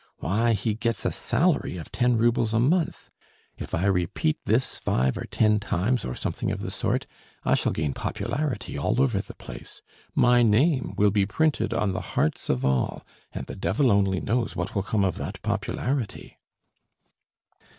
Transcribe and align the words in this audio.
Why, 0.17 0.53
he 0.53 0.73
gets 0.73 1.05
a 1.05 1.11
salary 1.11 1.77
of 1.77 1.91
ten 1.91 2.17
roubles 2.17 2.55
a 2.55 2.59
month!... 2.59 3.11
If 3.59 3.75
I 3.75 3.85
repeat 3.85 4.39
this 4.45 4.79
five 4.79 5.15
or 5.15 5.25
ten 5.27 5.59
times, 5.59 6.03
or 6.05 6.15
something 6.15 6.49
of 6.51 6.61
the 6.61 6.71
sort, 6.71 7.05
I 7.43 7.53
shall 7.53 7.71
gain 7.71 7.93
popularity 7.93 8.79
all 8.79 8.99
over 8.99 9.21
the 9.21 9.35
place.... 9.35 9.83
My 10.15 10.41
name 10.41 10.95
will 10.97 11.11
be 11.11 11.27
printed 11.27 11.71
on 11.71 11.93
the 11.93 12.01
hearts 12.17 12.49
of 12.49 12.65
all, 12.65 13.05
and 13.31 13.45
the 13.45 13.55
devil 13.55 13.91
only 13.91 14.19
knows 14.19 14.55
what 14.55 14.73
will 14.73 14.81
come 14.81 15.03
of 15.03 15.17
that 15.19 15.39
popularity!..." 15.43 16.39